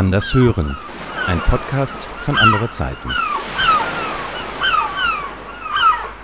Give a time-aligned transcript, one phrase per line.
[0.00, 0.78] Anders hören,
[1.26, 3.10] ein Podcast von andere Zeiten.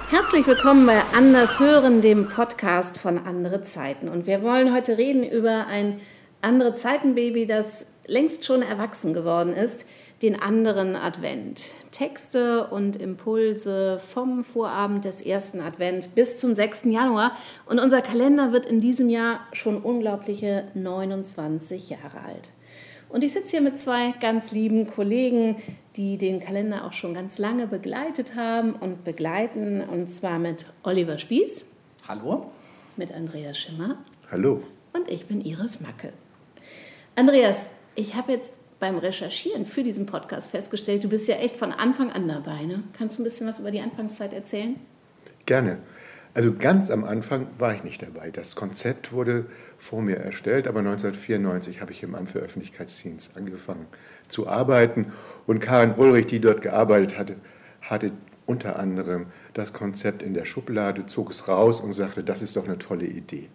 [0.08, 4.08] Herzlich willkommen bei Anders hören, dem Podcast von andere Zeiten.
[4.08, 6.00] Und wir wollen heute reden über ein
[6.40, 9.84] andere Zeiten Baby, das längst schon erwachsen geworden ist,
[10.22, 11.66] den anderen Advent.
[11.90, 16.84] Texte und Impulse vom Vorabend des ersten Advent bis zum 6.
[16.84, 17.32] Januar.
[17.66, 22.48] Und unser Kalender wird in diesem Jahr schon unglaubliche 29 Jahre alt.
[23.08, 25.56] Und ich sitze hier mit zwei ganz lieben Kollegen,
[25.96, 29.80] die den Kalender auch schon ganz lange begleitet haben und begleiten.
[29.80, 31.66] Und zwar mit Oliver Spieß.
[32.08, 32.50] Hallo.
[32.96, 33.98] Mit Andreas Schimmer.
[34.30, 34.62] Hallo.
[34.92, 36.12] Und ich bin Iris Macke.
[37.14, 41.72] Andreas, ich habe jetzt beim Recherchieren für diesen Podcast festgestellt, du bist ja echt von
[41.72, 42.64] Anfang an dabei.
[42.64, 42.82] Ne?
[42.98, 44.76] Kannst du ein bisschen was über die Anfangszeit erzählen?
[45.46, 45.78] Gerne.
[46.34, 48.30] Also ganz am Anfang war ich nicht dabei.
[48.30, 49.46] Das Konzept wurde
[49.78, 53.86] vor mir erstellt, aber 1994 habe ich im Amt für Öffentlichkeitsdienst angefangen
[54.28, 55.12] zu arbeiten
[55.46, 57.36] und Karin Ulrich, die dort gearbeitet hatte,
[57.80, 58.12] hatte
[58.46, 62.66] unter anderem das Konzept in der Schublade, zog es raus und sagte, das ist doch
[62.66, 63.48] eine tolle Idee.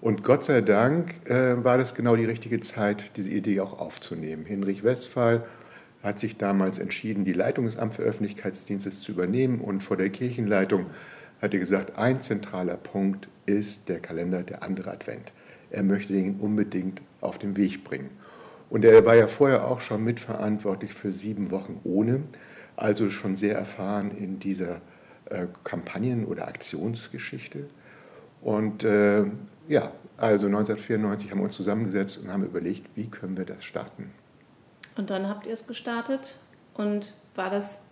[0.00, 4.44] Und Gott sei Dank äh, war das genau die richtige Zeit, diese Idee auch aufzunehmen.
[4.44, 5.44] Hinrich Westphal
[6.02, 10.10] hat sich damals entschieden, die Leitung des Amt für Öffentlichkeitsdienstes zu übernehmen und vor der
[10.10, 10.86] Kirchenleitung
[11.40, 15.32] hat er gesagt, ein zentraler Punkt ist der Kalender der andere Advent.
[15.72, 18.10] Er möchte ihn unbedingt auf den Weg bringen.
[18.68, 22.22] Und er war ja vorher auch schon mitverantwortlich für sieben Wochen ohne,
[22.76, 24.80] also schon sehr erfahren in dieser
[25.26, 27.66] äh, Kampagnen- oder Aktionsgeschichte.
[28.42, 29.24] Und äh,
[29.68, 34.12] ja, also 1994 haben wir uns zusammengesetzt und haben überlegt, wie können wir das starten.
[34.96, 36.38] Und dann habt ihr es gestartet
[36.74, 37.82] und war das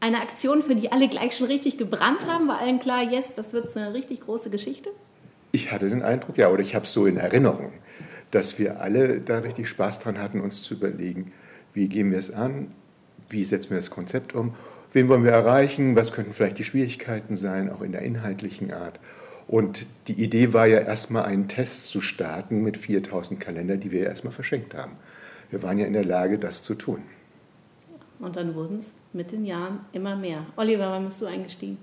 [0.00, 2.48] eine Aktion, für die alle gleich schon richtig gebrannt haben?
[2.48, 4.90] War allen klar, yes, das wird eine richtig große Geschichte?
[5.52, 7.72] Ich hatte den Eindruck, ja, oder ich habe es so in Erinnerung,
[8.30, 11.32] dass wir alle da richtig Spaß dran hatten, uns zu überlegen,
[11.74, 12.68] wie gehen wir es an,
[13.28, 14.54] wie setzen wir das Konzept um,
[14.92, 19.00] wen wollen wir erreichen, was könnten vielleicht die Schwierigkeiten sein, auch in der inhaltlichen Art.
[19.46, 24.06] Und die Idee war ja erstmal einen Test zu starten mit 4000 Kalendern, die wir
[24.06, 24.92] erstmal verschenkt haben.
[25.50, 27.02] Wir waren ja in der Lage, das zu tun.
[28.20, 30.46] Und dann wurden es mit den Jahren immer mehr.
[30.56, 31.78] Oliver, wann bist du eingestiegen?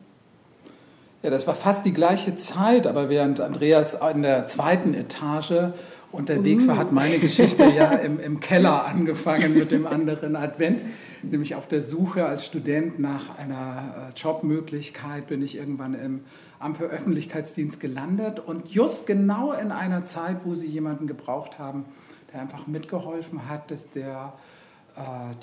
[1.27, 5.73] Ja, das war fast die gleiche Zeit, aber während Andreas in der zweiten Etage
[6.13, 10.81] unterwegs war, hat meine Geschichte ja im, im Keller angefangen mit dem anderen Advent.
[11.23, 16.21] Nämlich auf der Suche als Student nach einer äh, Jobmöglichkeit bin ich irgendwann im
[16.59, 21.83] Amt für Öffentlichkeitsdienst gelandet und just genau in einer Zeit, wo sie jemanden gebraucht haben,
[22.31, 24.31] der einfach mitgeholfen hat, dass der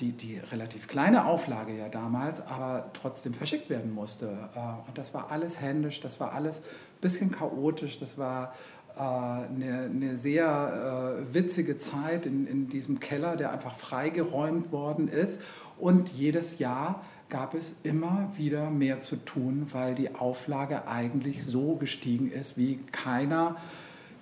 [0.01, 4.27] die, die relativ kleine Auflage ja damals, aber trotzdem verschickt werden musste.
[4.55, 8.55] Äh, und das war alles händisch, das war alles ein bisschen chaotisch, das war
[8.97, 15.09] äh, eine, eine sehr äh, witzige Zeit in, in diesem Keller, der einfach freigeräumt worden
[15.09, 15.41] ist.
[15.79, 21.77] Und jedes Jahr gab es immer wieder mehr zu tun, weil die Auflage eigentlich so
[21.77, 23.57] gestiegen ist, wie keiner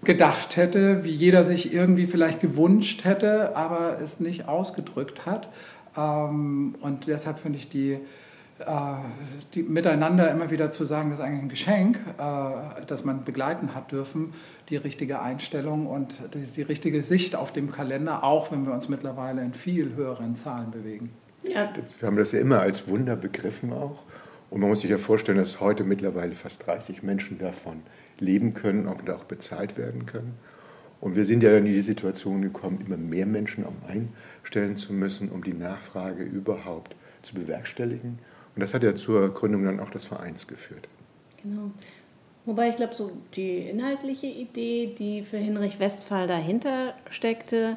[0.04, 5.48] gedacht hätte, wie jeder sich irgendwie vielleicht gewünscht hätte, aber es nicht ausgedrückt hat.
[5.96, 7.98] Ähm, und deshalb finde ich die, äh,
[9.54, 13.74] die miteinander immer wieder zu sagen, das ist eigentlich ein Geschenk, äh, das man begleiten
[13.74, 14.32] hat dürfen,
[14.70, 18.88] die richtige Einstellung und die, die richtige Sicht auf dem Kalender, auch wenn wir uns
[18.88, 21.10] mittlerweile in viel höheren Zahlen bewegen.
[21.44, 21.72] Ja.
[22.00, 24.02] Wir haben das ja immer als Wunder begriffen auch.
[24.50, 27.82] Und man muss sich ja vorstellen, dass heute mittlerweile fast 30 Menschen davon
[28.22, 30.34] leben können und auch bezahlt werden können.
[31.00, 35.42] Und wir sind ja in die Situation gekommen, immer mehr Menschen einstellen zu müssen, um
[35.42, 38.20] die Nachfrage überhaupt zu bewerkstelligen.
[38.54, 40.88] Und das hat ja zur Gründung dann auch des Vereins geführt.
[41.42, 41.72] Genau.
[42.44, 47.76] Wobei ich glaube, so die inhaltliche Idee, die für Hinrich Westphal dahinter steckte,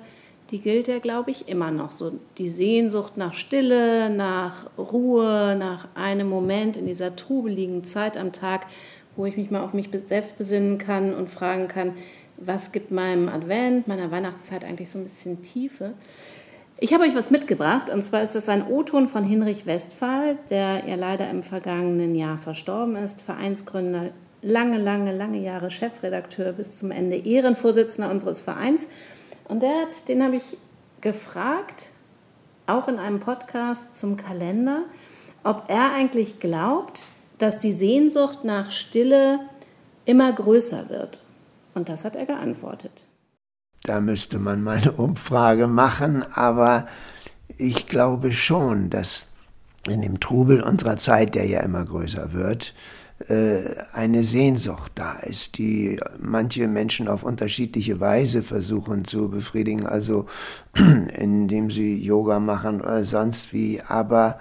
[0.52, 1.92] die gilt ja, glaube ich, immer noch.
[1.92, 8.32] So die Sehnsucht nach Stille, nach Ruhe, nach einem Moment in dieser trubeligen Zeit am
[8.32, 8.68] Tag,
[9.16, 11.94] wo ich mich mal auf mich selbst besinnen kann und fragen kann,
[12.38, 15.94] was gibt meinem Advent, meiner Weihnachtszeit eigentlich so ein bisschen Tiefe.
[16.78, 20.84] Ich habe euch was mitgebracht und zwar ist das ein O-Ton von Hinrich Westphal, der
[20.86, 26.92] ja leider im vergangenen Jahr verstorben ist, Vereinsgründer, lange, lange, lange Jahre Chefredakteur bis zum
[26.92, 28.90] Ende Ehrenvorsitzender unseres Vereins.
[29.48, 30.58] Und der hat, den habe ich
[31.00, 31.92] gefragt,
[32.68, 34.82] auch in einem Podcast zum Kalender,
[35.44, 37.06] ob er eigentlich glaubt,
[37.38, 39.40] dass die Sehnsucht nach Stille
[40.06, 41.22] immer größer wird.
[41.74, 43.06] Und das hat er geantwortet.
[43.84, 46.88] Da müsste man mal eine Umfrage machen, aber
[47.58, 49.26] ich glaube schon, dass
[49.88, 52.74] in dem Trubel unserer Zeit, der ja immer größer wird,
[53.30, 53.62] äh,
[53.94, 60.26] eine Sehnsucht da ist, die manche Menschen auf unterschiedliche Weise versuchen zu befriedigen, also
[60.76, 64.40] indem sie Yoga machen oder sonst wie, aber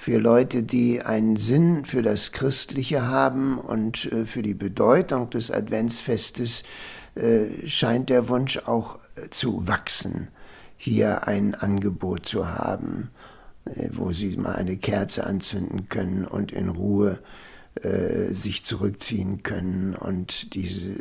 [0.00, 5.50] für Leute, die einen Sinn für das Christliche haben und äh, für die Bedeutung des
[5.50, 6.62] Adventsfestes,
[7.16, 8.98] äh, scheint der Wunsch auch
[9.30, 10.28] zu wachsen,
[10.78, 13.10] hier ein Angebot zu haben,
[13.92, 17.49] wo sie mal eine Kerze anzünden können und in Ruhe äh,
[18.30, 20.96] sich zurückziehen können und diese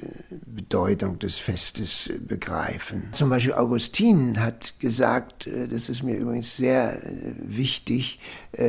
[0.45, 3.09] Bedeutung des Festes begreifen.
[3.11, 8.19] Zum Beispiel Augustin hat gesagt, äh, das ist mir übrigens sehr äh, wichtig,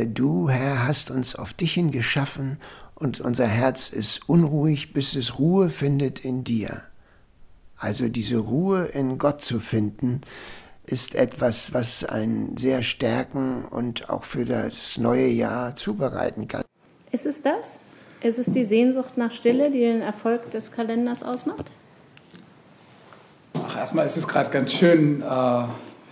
[0.06, 2.58] du Herr hast uns auf dich hin geschaffen
[2.94, 6.82] und unser Herz ist unruhig, bis es Ruhe findet in dir.
[7.76, 10.20] Also diese Ruhe in Gott zu finden,
[10.84, 16.64] ist etwas, was einen sehr stärken und auch für das neue Jahr zubereiten kann.
[17.12, 17.78] Ist es das?
[18.22, 21.70] Ist es die Sehnsucht nach Stille, die den Erfolg des Kalenders ausmacht?
[23.54, 25.62] Ach, erstmal ist es gerade ganz schön, äh,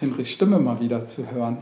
[0.01, 1.59] Hinrichs Stimme mal wieder zu hören.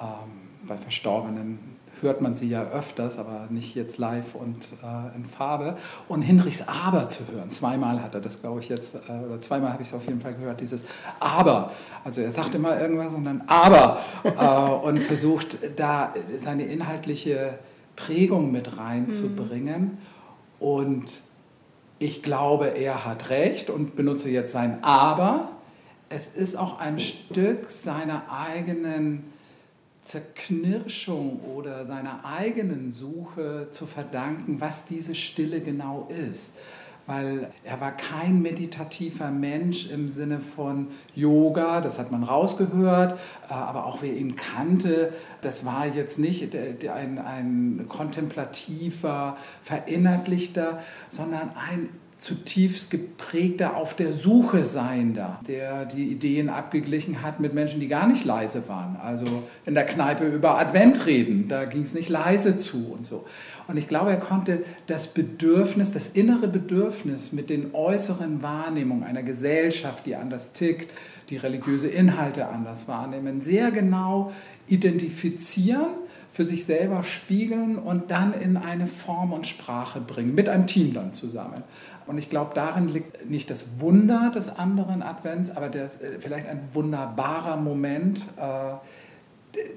[0.00, 5.24] Ähm, bei Verstorbenen hört man sie ja öfters, aber nicht jetzt live und äh, in
[5.24, 5.76] Farbe.
[6.08, 7.48] Und Hinrichs Aber zu hören.
[7.48, 10.20] Zweimal hat er das, glaube ich, jetzt, äh, oder zweimal habe ich es auf jeden
[10.20, 10.84] Fall gehört, dieses
[11.20, 11.72] Aber.
[12.04, 14.00] Also er sagt immer irgendwas und dann Aber.
[14.24, 17.58] Äh, und versucht da seine inhaltliche
[17.98, 19.82] Prägung mit reinzubringen.
[19.82, 19.98] Mhm.
[20.60, 21.04] Und
[21.98, 25.50] ich glaube, er hat recht und benutze jetzt sein Aber.
[26.08, 29.24] Es ist auch ein Stück seiner eigenen
[30.00, 36.52] Zerknirschung oder seiner eigenen Suche zu verdanken, was diese Stille genau ist
[37.08, 43.18] weil er war kein meditativer Mensch im Sinne von Yoga, das hat man rausgehört,
[43.48, 51.50] äh, aber auch wer ihn kannte, das war jetzt nicht ein, ein kontemplativer, verinnerlichter, sondern
[51.56, 51.88] ein
[52.18, 58.08] zutiefst geprägter, auf der Suche seiender, der die Ideen abgeglichen hat mit Menschen, die gar
[58.08, 58.96] nicht leise waren.
[58.96, 59.24] Also
[59.64, 63.24] in der Kneipe über Advent reden, da ging es nicht leise zu und so.
[63.68, 69.22] Und ich glaube, er konnte das Bedürfnis, das innere Bedürfnis mit den äußeren Wahrnehmungen einer
[69.22, 70.90] Gesellschaft, die anders tickt,
[71.28, 74.32] die religiöse Inhalte anders wahrnehmen, sehr genau
[74.68, 75.86] identifizieren,
[76.32, 80.94] für sich selber spiegeln und dann in eine Form und Sprache bringen, mit einem Team
[80.94, 81.64] dann zusammen.
[82.06, 86.46] Und ich glaube, darin liegt nicht das Wunder des anderen Advents, aber das, äh, vielleicht
[86.48, 88.74] ein wunderbarer Moment, äh,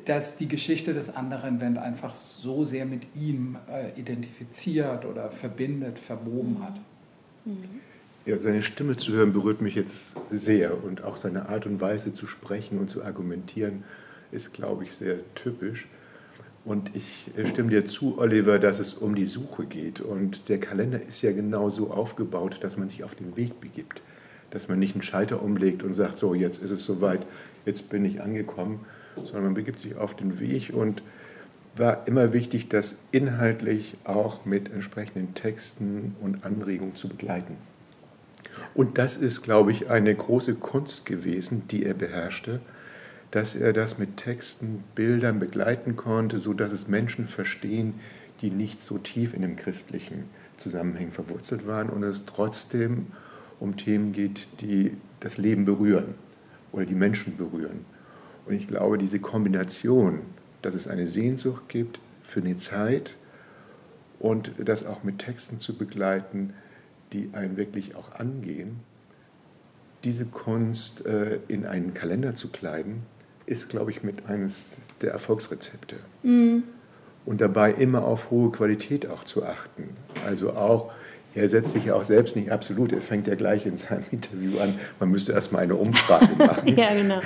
[0.05, 5.99] dass die Geschichte des anderen Advent einfach so sehr mit ihm äh, identifiziert oder verbindet,
[5.99, 6.75] verwoben hat.
[7.45, 7.81] Mhm.
[8.25, 12.13] Ja, seine Stimme zu hören berührt mich jetzt sehr und auch seine Art und Weise
[12.13, 13.83] zu sprechen und zu argumentieren
[14.31, 15.87] ist, glaube ich, sehr typisch.
[16.63, 19.99] Und ich äh, stimme dir zu, Oliver, dass es um die Suche geht.
[20.01, 24.01] Und der Kalender ist ja genau so aufgebaut, dass man sich auf den Weg begibt.
[24.51, 27.25] Dass man nicht einen Schalter umlegt und sagt, so, jetzt ist es soweit,
[27.65, 28.85] jetzt bin ich angekommen,
[29.15, 31.03] sondern man begibt sich auf den Weg und
[31.75, 37.55] war immer wichtig, das inhaltlich auch mit entsprechenden Texten und Anregungen zu begleiten.
[38.73, 42.59] Und das ist, glaube ich, eine große Kunst gewesen, die er beherrschte
[43.31, 47.95] dass er das mit Texten, Bildern begleiten konnte, sodass es Menschen verstehen,
[48.41, 50.25] die nicht so tief in dem christlichen
[50.57, 53.07] Zusammenhang verwurzelt waren und es trotzdem
[53.59, 56.15] um Themen geht, die das Leben berühren
[56.71, 57.85] oder die Menschen berühren.
[58.45, 60.21] Und ich glaube, diese Kombination,
[60.61, 63.15] dass es eine Sehnsucht gibt für eine Zeit
[64.19, 66.53] und das auch mit Texten zu begleiten,
[67.13, 68.79] die einen wirklich auch angehen,
[70.03, 73.03] diese Kunst äh, in einen Kalender zu kleiden,
[73.45, 74.71] ist, glaube ich, mit eines
[75.01, 75.97] der Erfolgsrezepte.
[76.23, 76.63] Mhm.
[77.25, 79.89] Und dabei immer auf hohe Qualität auch zu achten.
[80.25, 80.91] Also auch,
[81.33, 84.59] er setzt sich ja auch selbst nicht absolut, er fängt ja gleich in seinem Interview
[84.59, 86.67] an, man müsste erstmal eine Umfrage machen.
[86.77, 87.21] ja, genau.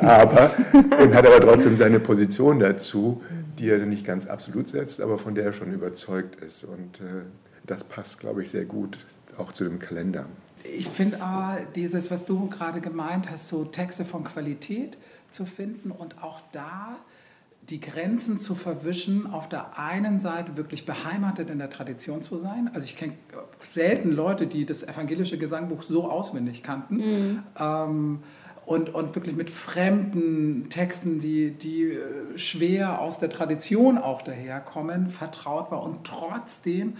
[0.00, 3.22] aber, und hat aber trotzdem seine Position dazu,
[3.58, 6.64] die er nicht ganz absolut setzt, aber von der er schon überzeugt ist.
[6.64, 7.24] Und äh,
[7.66, 8.98] das passt, glaube ich, sehr gut
[9.38, 10.26] auch zu dem Kalender.
[10.62, 14.98] Ich finde aber dieses, was du gerade gemeint hast, so Texte von Qualität
[15.30, 16.96] zu finden und auch da
[17.70, 22.68] die Grenzen zu verwischen, auf der einen Seite wirklich beheimatet in der Tradition zu sein.
[22.74, 23.12] Also ich kenne
[23.62, 26.96] selten Leute, die das evangelische Gesangbuch so auswendig kannten.
[26.96, 27.42] Mhm.
[27.58, 28.18] Ähm,
[28.66, 35.08] und, und wirklich mit fremden Texten, die, die äh, schwer aus der Tradition auch daherkommen,
[35.08, 36.94] vertraut war und trotzdem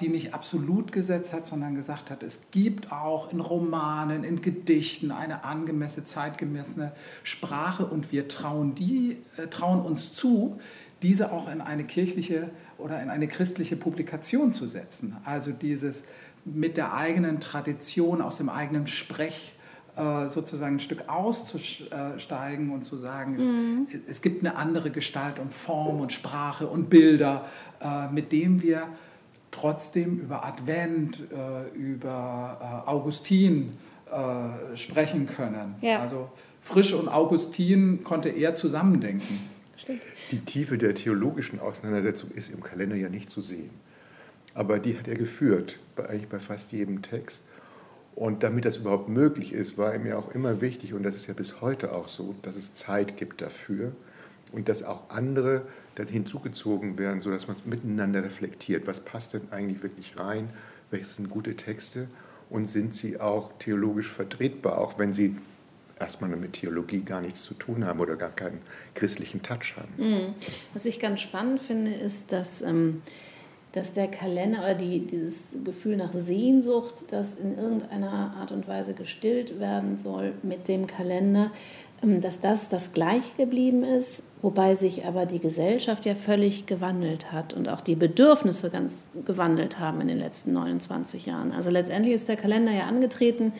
[0.00, 5.10] die nicht absolut gesetzt hat, sondern gesagt hat, es gibt auch in Romanen, in Gedichten
[5.10, 6.92] eine angemessene, zeitgemäße
[7.24, 10.60] Sprache und wir trauen, die, äh, trauen uns zu,
[11.02, 15.16] diese auch in eine kirchliche oder in eine christliche Publikation zu setzen.
[15.24, 16.04] Also dieses
[16.44, 19.54] mit der eigenen Tradition, aus dem eigenen Sprech
[19.96, 23.86] äh, sozusagen ein Stück auszusteigen und zu sagen, es, mhm.
[24.08, 27.46] es, gibt eine andere Gestalt und Form und Sprache und Bilder,
[27.80, 28.86] äh, mit denen wir
[29.56, 33.72] trotzdem über Advent, äh, über Augustin
[34.76, 35.74] sprechen können.
[35.80, 36.00] Ja.
[36.00, 36.30] Also
[36.62, 39.40] Frisch und Augustin konnte er zusammendenken.
[39.76, 40.00] Stimmt.
[40.30, 43.70] Die Tiefe der theologischen Auseinandersetzung ist im Kalender ja nicht zu sehen.
[44.54, 47.46] Aber die hat er geführt, eigentlich bei fast jedem Text.
[48.14, 51.34] Und damit das überhaupt möglich ist, war mir auch immer wichtig, und das ist ja
[51.34, 53.92] bis heute auch so, dass es Zeit gibt dafür
[54.52, 55.62] und dass auch andere
[56.04, 58.86] hinzugezogen werden, sodass man miteinander reflektiert.
[58.86, 60.50] Was passt denn eigentlich wirklich rein?
[60.90, 62.08] Welche sind gute Texte?
[62.48, 65.36] Und sind sie auch theologisch vertretbar, auch wenn sie
[65.98, 68.60] erstmal mit Theologie gar nichts zu tun haben oder gar keinen
[68.94, 69.92] christlichen Touch haben?
[69.96, 70.34] Mhm.
[70.72, 72.62] Was ich ganz spannend finde, ist, dass.
[72.62, 73.02] Ähm
[73.76, 78.94] dass der Kalender oder die, dieses Gefühl nach Sehnsucht, das in irgendeiner Art und Weise
[78.94, 81.50] gestillt werden soll mit dem Kalender,
[82.02, 87.54] dass das das gleiche geblieben ist, wobei sich aber die Gesellschaft ja völlig gewandelt hat
[87.54, 91.52] und auch die Bedürfnisse ganz gewandelt haben in den letzten 29 Jahren.
[91.52, 93.52] Also letztendlich ist der Kalender ja angetreten,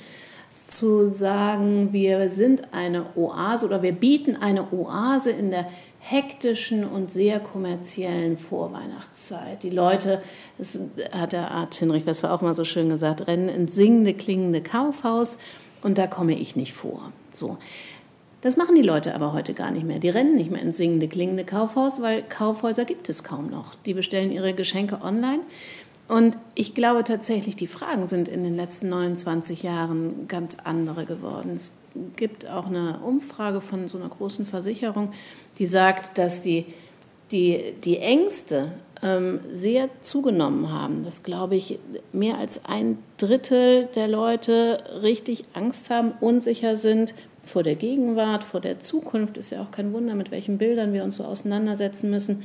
[0.67, 5.67] zu sagen, wir sind eine Oase oder wir bieten eine Oase in der
[5.99, 9.63] hektischen und sehr kommerziellen Vorweihnachtszeit.
[9.63, 10.23] Die Leute,
[10.59, 10.79] das
[11.11, 15.39] hat der Art Hinrich Wessler auch mal so schön gesagt, rennen ins singende, klingende Kaufhaus
[15.83, 17.11] und da komme ich nicht vor.
[17.33, 17.59] So.
[18.43, 19.99] Das machen die Leute aber heute gar nicht mehr.
[19.99, 23.75] Die rennen nicht mehr ins singende, klingende Kaufhaus, weil Kaufhäuser gibt es kaum noch.
[23.75, 25.41] Die bestellen ihre Geschenke online.
[26.09, 31.53] Und ich glaube tatsächlich, die Fragen sind in den letzten 29 Jahren ganz andere geworden.
[31.57, 31.79] Es
[32.15, 35.13] gibt auch eine Umfrage von so einer großen Versicherung,
[35.59, 36.67] die sagt, dass die,
[37.33, 38.71] die, die Ängste
[39.03, 41.05] ähm, sehr zugenommen haben.
[41.05, 41.81] Dass, glaube ich,
[42.13, 47.15] mehr als ein Drittel der Leute richtig Angst haben, unsicher sind
[47.47, 49.39] vor der Gegenwart, vor der Zukunft.
[49.39, 52.45] Ist ja auch kein Wunder, mit welchen Bildern wir uns so auseinandersetzen müssen.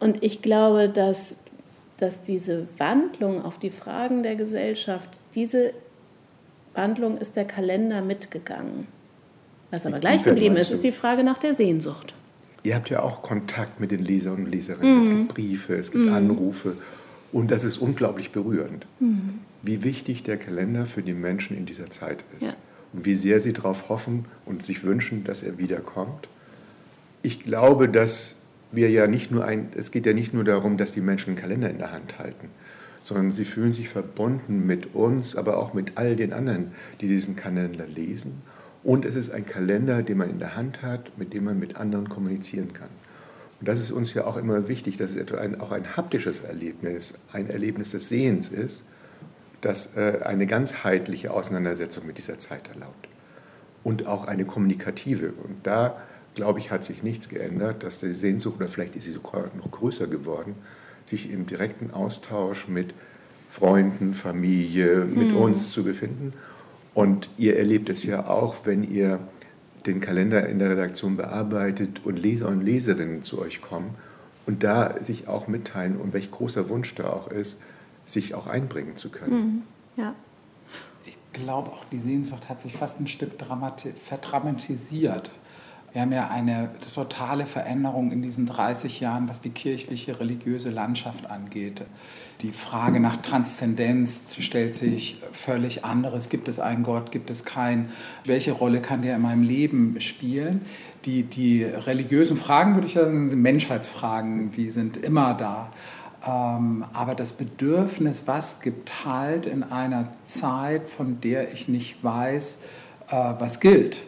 [0.00, 1.38] Und ich glaube, dass,
[1.98, 5.72] dass diese Wandlung auf die Fragen der Gesellschaft, diese
[6.74, 8.86] Wandlung ist der Kalender mitgegangen.
[9.70, 12.14] Was aber gleich geblieben ist, ist die Frage nach der Sehnsucht.
[12.62, 14.96] Ihr habt ja auch Kontakt mit den Lesern und Leserinnen.
[14.96, 15.02] Mhm.
[15.02, 16.12] Es gibt Briefe, es gibt mhm.
[16.12, 16.76] Anrufe
[17.32, 19.40] und das ist unglaublich berührend, mhm.
[19.62, 22.46] wie wichtig der Kalender für die Menschen in dieser Zeit ist.
[22.46, 22.54] Ja.
[22.96, 26.28] Und wie sehr sie darauf hoffen und sich wünschen, dass er wiederkommt.
[27.22, 28.36] Ich glaube, dass
[28.72, 31.38] wir ja nicht nur ein, es geht ja nicht nur darum, dass die Menschen einen
[31.38, 32.48] Kalender in der Hand halten,
[33.02, 37.36] sondern sie fühlen sich verbunden mit uns, aber auch mit all den anderen, die diesen
[37.36, 38.42] Kalender lesen
[38.86, 41.74] und es ist ein Kalender, den man in der Hand hat, mit dem man mit
[41.74, 42.88] anderen kommunizieren kann.
[43.58, 47.50] Und das ist uns ja auch immer wichtig, dass es auch ein haptisches Erlebnis, ein
[47.50, 48.84] Erlebnis des Sehens ist,
[49.60, 53.08] das äh, eine ganzheitliche Auseinandersetzung mit dieser Zeit erlaubt.
[53.82, 55.32] Und auch eine kommunikative.
[55.44, 56.00] Und da,
[56.34, 59.70] glaube ich, hat sich nichts geändert, dass die Sehnsucht, oder vielleicht ist sie sogar noch
[59.70, 60.56] größer geworden,
[61.06, 62.94] sich im direkten Austausch mit
[63.50, 65.36] Freunden, Familie, mit mhm.
[65.36, 66.32] uns zu befinden
[66.96, 69.18] und ihr erlebt es ja auch, wenn ihr
[69.84, 73.96] den Kalender in der Redaktion bearbeitet und Leser und Leserinnen zu euch kommen
[74.46, 77.62] und da sich auch mitteilen und welch großer Wunsch da auch ist,
[78.06, 79.34] sich auch einbringen zu können.
[79.34, 79.62] Mhm.
[79.96, 80.14] Ja.
[81.04, 83.32] Ich glaube auch, die Sehnsucht hat sich fast ein Stück
[84.04, 85.30] verdramatisiert.
[85.92, 91.24] Wir haben ja eine totale Veränderung in diesen 30 Jahren, was die kirchliche, religiöse Landschaft
[91.30, 91.80] angeht.
[92.42, 96.28] Die Frage nach Transzendenz stellt sich völlig anderes.
[96.28, 97.12] Gibt es einen Gott?
[97.12, 97.88] Gibt es keinen?
[98.24, 100.66] Welche Rolle kann der in meinem Leben spielen?
[101.06, 105.72] Die, die religiösen Fragen, würde ich sagen, sind Menschheitsfragen, die sind immer da.
[106.24, 112.58] Ähm, aber das Bedürfnis, was gibt Halt in einer Zeit, von der ich nicht weiß,
[113.08, 114.02] äh, was gilt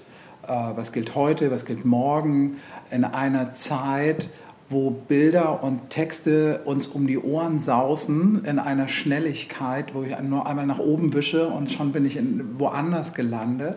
[0.49, 2.57] äh, was gilt heute, was gilt morgen,
[2.91, 4.31] in einer Zeit,
[4.71, 10.47] wo Bilder und Texte uns um die Ohren sausen, in einer Schnelligkeit, wo ich nur
[10.47, 12.19] einmal nach oben wische und schon bin ich
[12.59, 13.77] woanders gelandet.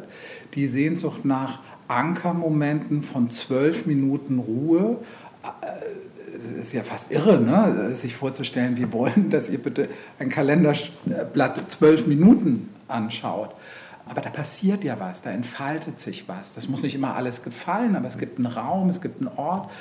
[0.56, 4.98] Die Sehnsucht nach Ankermomenten von zwölf Minuten Ruhe,
[6.38, 7.96] es ist ja fast irre, ne?
[7.96, 13.54] sich vorzustellen, wir wollen, dass ihr bitte ein Kalenderblatt zwölf Minuten anschaut.
[14.06, 16.54] Aber da passiert ja was, da entfaltet sich was.
[16.54, 19.72] Das muss nicht immer alles gefallen, aber es gibt einen Raum, es gibt einen Ort.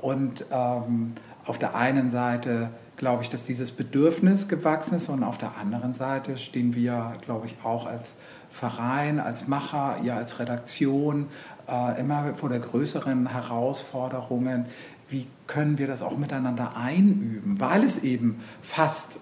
[0.00, 1.12] Und ähm,
[1.44, 5.94] auf der einen Seite glaube ich, dass dieses Bedürfnis gewachsen ist und auf der anderen
[5.94, 8.14] Seite stehen wir, glaube ich, auch als
[8.50, 11.28] Verein, als Macher, ja als Redaktion
[11.68, 14.66] äh, immer vor der größeren Herausforderungen,
[15.08, 19.20] wie können wir das auch miteinander einüben, weil es eben fast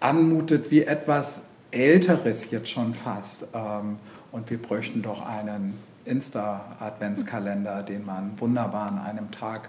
[0.00, 3.48] anmutet wie etwas Älteres jetzt schon fast.
[3.54, 3.96] Ähm,
[4.32, 5.74] und wir bräuchten doch einen
[6.04, 9.68] Insta-Adventskalender, den man wunderbar an einem Tag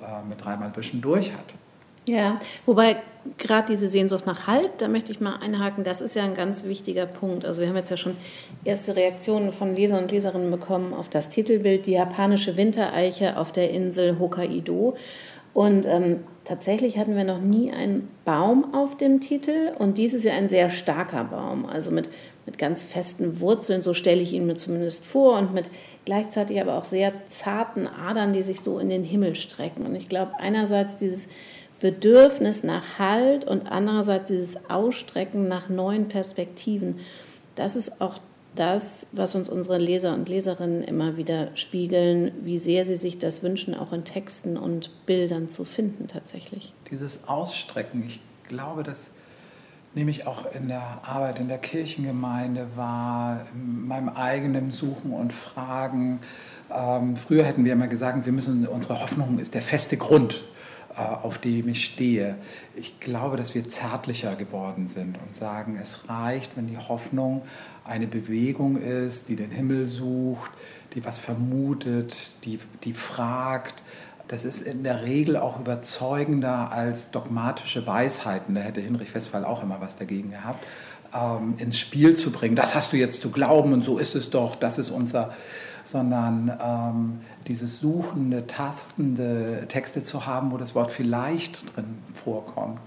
[0.00, 1.54] äh, mit dreimal Wischen durch hat.
[2.08, 2.96] Ja, wobei
[3.38, 6.64] gerade diese Sehnsucht nach Halt, da möchte ich mal einhaken, das ist ja ein ganz
[6.64, 7.44] wichtiger Punkt.
[7.44, 8.16] Also wir haben jetzt ja schon
[8.64, 13.70] erste Reaktionen von Leser und Leserinnen bekommen auf das Titelbild Die japanische Wintereiche auf der
[13.70, 14.96] Insel Hokkaido.
[15.52, 20.24] Und ähm, tatsächlich hatten wir noch nie einen Baum auf dem Titel und dies ist
[20.24, 22.10] ja ein sehr starker Baum, also mit,
[22.44, 25.70] mit ganz festen Wurzeln, so stelle ich ihn mir zumindest vor und mit
[26.04, 29.86] gleichzeitig aber auch sehr zarten Adern, die sich so in den Himmel strecken.
[29.86, 31.26] Und ich glaube, einerseits dieses
[31.80, 37.00] Bedürfnis nach Halt und andererseits dieses Ausstrecken nach neuen Perspektiven.
[37.54, 38.18] Das ist auch
[38.54, 43.42] das, was uns unsere Leser und Leserinnen immer wieder spiegeln, wie sehr sie sich das
[43.42, 46.72] wünschen, auch in Texten und Bildern zu finden tatsächlich.
[46.90, 49.10] Dieses Ausstrecken, ich glaube, das
[49.94, 55.32] nehme ich auch in der Arbeit in der Kirchengemeinde wahr, in meinem eigenen Suchen und
[55.32, 56.20] Fragen.
[56.70, 60.44] Ähm, früher hätten wir immer gesagt, wir müssen, unsere Hoffnung ist der feste Grund.
[60.96, 62.36] Äh, auf dem ich stehe.
[62.74, 67.42] Ich glaube, dass wir zärtlicher geworden sind und sagen, es reicht, wenn die Hoffnung
[67.84, 70.50] eine Bewegung ist, die den Himmel sucht,
[70.94, 73.74] die was vermutet, die, die fragt.
[74.28, 78.54] Das ist in der Regel auch überzeugender als dogmatische Weisheiten.
[78.54, 80.64] Da hätte Hinrich Westphal auch immer was dagegen gehabt,
[81.14, 82.56] ähm, ins Spiel zu bringen.
[82.56, 85.34] Das hast du jetzt zu glauben und so ist es doch, das ist unser
[85.86, 92.80] sondern ähm, dieses suchende, tastende Texte zu haben, wo das Wort vielleicht drin vorkommt.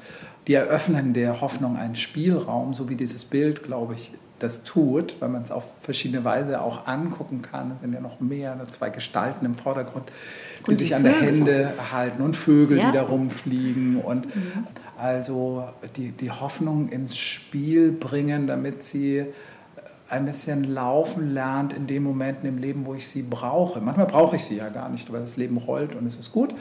[0.47, 5.29] Die eröffnen der Hoffnung einen Spielraum, so wie dieses Bild, glaube ich, das tut, weil
[5.29, 7.71] man es auf verschiedene Weise auch angucken kann.
[7.75, 10.05] Es sind ja noch mehr, ne, zwei Gestalten im Vordergrund,
[10.65, 12.87] die, die sich an der Hände halten und Vögel, ja.
[12.87, 13.97] die da rumfliegen.
[13.97, 14.67] Und mhm.
[14.97, 19.25] also die, die Hoffnung ins Spiel bringen, damit sie
[20.09, 23.79] ein bisschen laufen lernt in den Momenten im Leben, wo ich sie brauche.
[23.79, 26.51] Manchmal brauche ich sie ja gar nicht, weil das Leben rollt und es ist gut.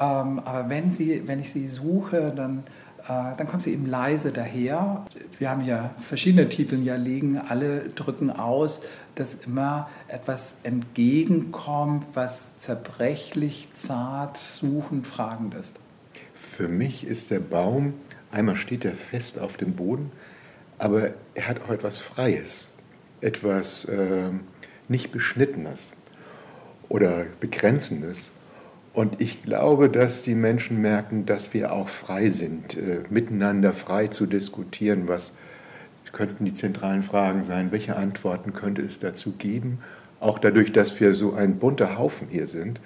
[0.00, 2.64] Ähm, aber wenn, sie, wenn ich sie suche, dann,
[3.04, 5.04] äh, dann kommt sie eben leise daher.
[5.38, 8.80] Wir haben ja verschiedene Titel ja liegen, alle drücken aus,
[9.16, 15.78] dass immer etwas entgegenkommt, was zerbrechlich, zart, suchend, fragend ist.
[16.32, 17.92] Für mich ist der Baum,
[18.32, 20.10] einmal steht er fest auf dem Boden,
[20.78, 22.73] aber er hat auch etwas Freies
[23.24, 24.28] etwas äh,
[24.88, 25.96] nicht Beschnittenes
[26.88, 28.32] oder Begrenzendes.
[28.92, 34.08] Und ich glaube, dass die Menschen merken, dass wir auch frei sind, äh, miteinander frei
[34.08, 35.36] zu diskutieren, was
[36.12, 39.80] könnten die zentralen Fragen sein, welche Antworten könnte es dazu geben,
[40.20, 42.80] auch dadurch, dass wir so ein bunter Haufen hier sind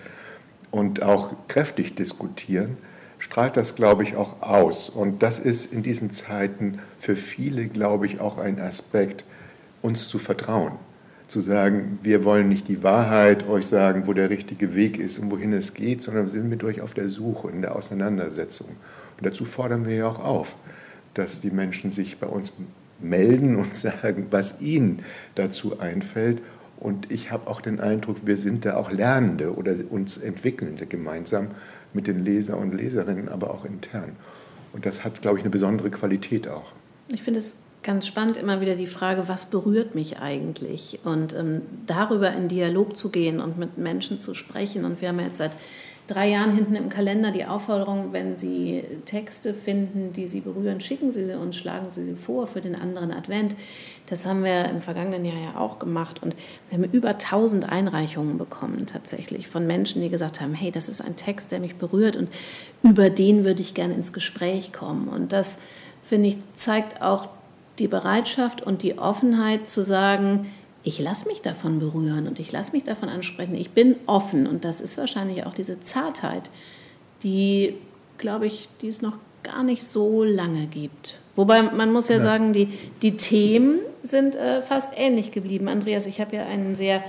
[0.71, 2.79] und auch kräftig diskutieren,
[3.19, 4.89] strahlt das, glaube ich, auch aus.
[4.89, 9.25] Und das ist in diesen Zeiten für viele, glaube ich, auch ein Aspekt,
[9.83, 10.73] uns zu vertrauen.
[11.29, 15.31] Zu sagen, wir wollen nicht die Wahrheit euch sagen, wo der richtige Weg ist und
[15.31, 18.69] wohin es geht, sondern wir sind mit euch auf der Suche, in der Auseinandersetzung.
[19.19, 20.55] Und dazu fordern wir ja auch auf,
[21.15, 22.53] dass die Menschen sich bei uns
[23.01, 26.41] melden und sagen, was ihnen dazu einfällt.
[26.79, 31.49] Und ich habe auch den Eindruck, wir sind da auch Lernende oder uns Entwickelnde gemeinsam
[31.93, 34.17] mit den Leser und Leserinnen, aber auch intern.
[34.73, 36.73] Und das hat, glaube ich, eine besondere Qualität auch.
[37.09, 41.01] Ich finde es ganz spannend immer wieder die Frage, was berührt mich eigentlich?
[41.05, 44.85] Und ähm, darüber in Dialog zu gehen und mit Menschen zu sprechen.
[44.85, 45.53] Und wir haben jetzt seit
[46.09, 51.13] drei Jahren hinten im Kalender die Aufforderung, wenn Sie Texte finden, die Sie berühren, schicken
[51.13, 53.55] Sie sie uns, schlagen Sie sie vor für den anderen Advent.
[54.07, 56.35] Das haben wir im vergangenen Jahr ja auch gemacht und
[56.71, 61.03] wir haben über 1000 Einreichungen bekommen tatsächlich von Menschen, die gesagt haben, hey, das ist
[61.03, 62.31] ein Text, der mich berührt und
[62.83, 65.09] über den würde ich gerne ins Gespräch kommen.
[65.09, 65.59] Und das,
[66.03, 67.29] finde ich, zeigt auch
[67.79, 72.73] die Bereitschaft und die Offenheit zu sagen, ich lasse mich davon berühren und ich lasse
[72.73, 73.55] mich davon ansprechen.
[73.55, 76.51] Ich bin offen und das ist wahrscheinlich auch diese Zartheit,
[77.23, 77.75] die,
[78.17, 81.19] glaube ich, die es noch gar nicht so lange gibt.
[81.37, 82.23] Wobei man muss ja, ja.
[82.23, 82.69] sagen, die,
[83.03, 85.69] die Themen sind äh, fast ähnlich geblieben.
[85.69, 87.03] Andreas, ich habe ja einen sehr,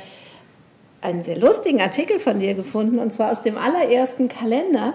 [1.01, 4.93] einen sehr lustigen Artikel von dir gefunden und zwar aus dem allerersten Kalender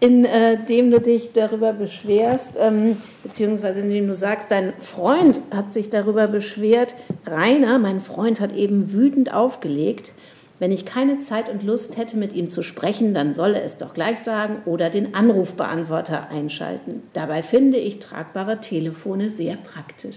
[0.00, 5.72] in äh, du dich darüber beschwerst, ähm, beziehungsweise in dem du sagst, dein Freund hat
[5.72, 6.94] sich darüber beschwert,
[7.26, 10.12] Rainer, mein Freund, hat eben wütend aufgelegt.
[10.58, 13.94] Wenn ich keine Zeit und Lust hätte, mit ihm zu sprechen, dann solle es doch
[13.94, 17.02] gleich sagen oder den Anrufbeantworter einschalten.
[17.14, 20.16] Dabei finde ich tragbare Telefone sehr praktisch.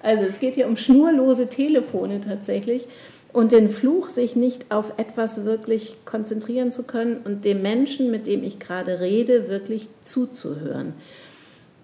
[0.00, 2.86] Also es geht hier um schnurlose Telefone tatsächlich.
[3.32, 8.26] Und den Fluch, sich nicht auf etwas wirklich konzentrieren zu können und dem Menschen, mit
[8.26, 10.94] dem ich gerade rede, wirklich zuzuhören.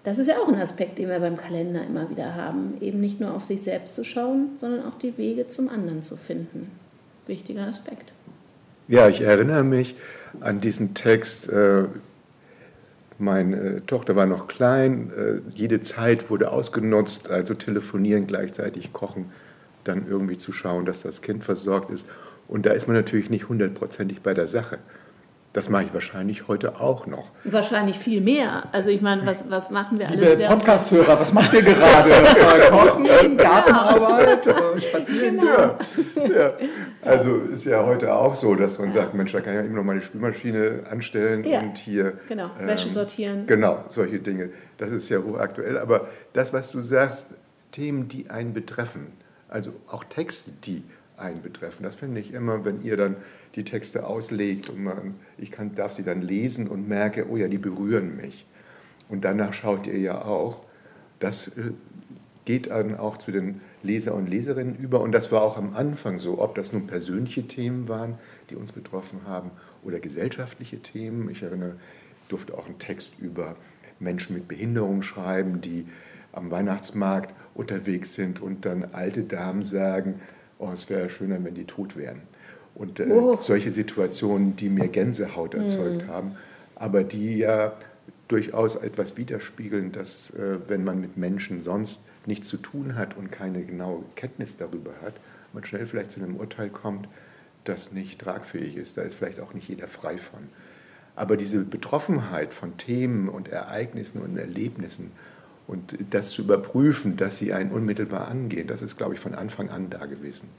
[0.03, 2.77] Das ist ja auch ein Aspekt, den wir beim Kalender immer wieder haben.
[2.81, 6.15] Eben nicht nur auf sich selbst zu schauen, sondern auch die Wege zum anderen zu
[6.15, 6.71] finden.
[7.27, 8.11] Wichtiger Aspekt.
[8.87, 9.95] Ja, ich erinnere mich
[10.39, 11.49] an diesen Text.
[11.49, 11.85] Äh,
[13.17, 19.31] meine Tochter war noch klein, äh, jede Zeit wurde ausgenutzt, also telefonieren, gleichzeitig kochen
[19.83, 22.05] dann irgendwie zu schauen, dass das Kind versorgt ist.
[22.47, 24.79] Und da ist man natürlich nicht hundertprozentig bei der Sache.
[25.51, 27.31] Das mache ich wahrscheinlich heute auch noch.
[27.43, 28.65] Wahrscheinlich viel mehr.
[28.71, 30.29] Also ich meine, was, was machen wir alles?
[30.29, 32.11] Liebe Podcast-Hörer, was macht ihr gerade?
[32.69, 35.39] Kochen, Gartenarbeit, spazieren?
[35.39, 35.77] Genau.
[36.15, 36.39] Ja.
[36.39, 36.53] ja.
[37.01, 39.73] Also ist ja heute auch so, dass man sagt, Mensch, da kann ich ja eben
[39.73, 41.61] noch mal die Spülmaschine anstellen ja.
[41.61, 42.19] und hier...
[42.27, 43.47] Genau, ähm, Wäsche sortieren.
[43.47, 44.51] Genau, solche Dinge.
[44.77, 45.79] Das ist ja hochaktuell.
[45.79, 47.33] Aber das, was du sagst,
[47.71, 49.07] Themen, die einen betreffen,
[49.49, 50.83] also auch Texte, die
[51.17, 51.83] einen betreffen.
[51.83, 53.17] Das finde ich immer, wenn ihr dann
[53.55, 57.47] die Texte auslegt und man, ich kann, darf sie dann lesen und merke, oh ja,
[57.47, 58.45] die berühren mich.
[59.09, 60.61] Und danach schaut ihr ja auch.
[61.19, 61.71] Das äh,
[62.45, 65.01] geht dann auch zu den Leser und Leserinnen über.
[65.01, 68.17] Und das war auch am Anfang so, ob das nun persönliche Themen waren,
[68.49, 69.51] die uns betroffen haben,
[69.83, 71.29] oder gesellschaftliche Themen.
[71.29, 71.75] Ich erinnere,
[72.23, 73.55] ich durfte auch einen Text über
[73.99, 75.87] Menschen mit Behinderung schreiben, die
[76.31, 80.21] am Weihnachtsmarkt unterwegs sind und dann alte Damen sagen,
[80.57, 82.21] oh, es wäre schöner, wenn die tot wären.
[82.73, 83.37] Und äh, oh.
[83.41, 86.07] solche Situationen, die mir Gänsehaut erzeugt mhm.
[86.07, 86.31] haben,
[86.75, 87.73] aber die ja
[88.29, 93.31] durchaus etwas widerspiegeln, dass äh, wenn man mit Menschen sonst nichts zu tun hat und
[93.31, 95.15] keine genaue Kenntnis darüber hat,
[95.51, 97.09] man schnell vielleicht zu einem Urteil kommt,
[97.65, 98.97] das nicht tragfähig ist.
[98.97, 100.47] Da ist vielleicht auch nicht jeder frei von.
[101.15, 105.11] Aber diese Betroffenheit von Themen und Ereignissen und Erlebnissen
[105.69, 109.69] und das zu überprüfen, dass sie einen unmittelbar angehen, das ist, glaube ich, von Anfang
[109.69, 110.49] an da gewesen.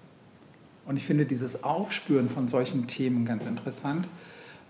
[0.86, 4.06] Und ich finde dieses Aufspüren von solchen Themen ganz interessant.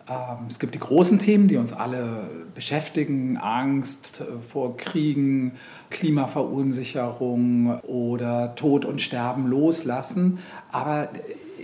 [0.09, 5.53] Ähm, es gibt die großen Themen, die uns alle beschäftigen, Angst vor Kriegen,
[5.91, 10.39] Klimaverunsicherung oder Tod und Sterben loslassen.
[10.73, 11.11] Aber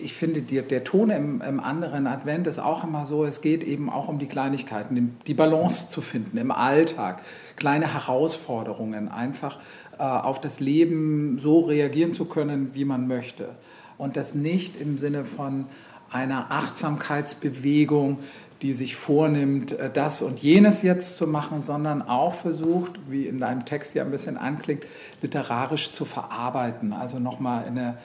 [0.02, 3.64] ich finde, die, der Ton im, im, anderen Advent ist auch immer so, es geht
[3.64, 7.22] eben auch um die Kleinigkeiten, die Balance zu finden im Alltag,
[7.56, 9.59] kleine Herausforderungen, einfach
[9.98, 13.50] äh, auf das Leben so reagieren zu können, wie man möchte.
[13.98, 15.66] Und das nicht im Sinne von
[16.11, 18.18] einer Achtsamkeitsbewegung,
[18.62, 23.38] die sich vornimmt, äh, das und jenes jetzt zu machen, sondern auch versucht, wie in
[23.38, 24.85] deinem Text ja ein bisschen anklingt,
[25.22, 26.92] literarisch zu verarbeiten.
[26.92, 27.98] Also nochmal in eine,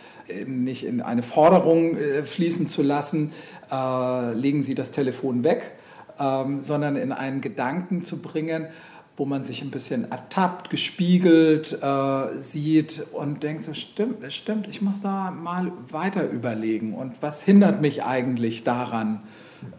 [0.46, 3.32] nicht in eine Forderung äh, fließen zu lassen,
[3.72, 5.72] äh, legen Sie das Telefon weg,
[6.20, 8.68] ähm, sondern in einen Gedanken zu bringen,
[9.18, 14.82] wo man sich ein bisschen ertappt, gespiegelt äh, sieht und denkt so, stimmt, stimmt, ich
[14.82, 16.94] muss da mal weiter überlegen.
[16.94, 19.22] Und was hindert mich eigentlich daran,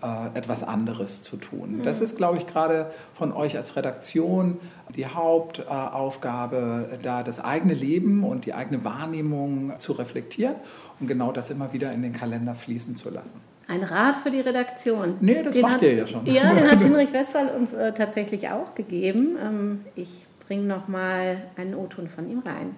[0.03, 1.83] äh, etwas anderes zu tun.
[1.85, 4.59] Das ist, glaube ich, gerade von euch als Redaktion
[4.97, 10.57] die Hauptaufgabe, da das eigene Leben und die eigene Wahrnehmung zu reflektieren
[11.01, 13.40] und genau das immer wieder in den Kalender fließen zu lassen.
[13.68, 15.16] Ein Rat für die Redaktion.
[15.21, 16.27] Nee, das den macht ihr ja schon.
[16.27, 19.37] Ja, den hat Hinrich Westphal uns äh, tatsächlich auch gegeben.
[19.40, 22.75] Ähm, ich bringe noch mal einen O-Ton von ihm rein.